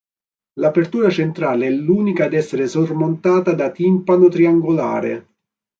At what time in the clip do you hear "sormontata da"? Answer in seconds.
2.67-3.69